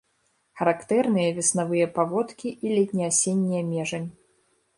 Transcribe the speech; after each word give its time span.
Характэрныя 0.61 1.29
веснавыя 1.37 1.87
паводкі 1.99 2.49
і 2.69 2.73
летне-асенняя 2.77 3.63
межань. 3.71 4.09